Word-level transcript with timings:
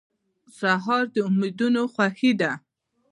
سهار 0.57 1.03
د 1.13 1.15
امیدونو 1.29 1.81
خوښي 1.93 2.31
ده. 2.41 2.51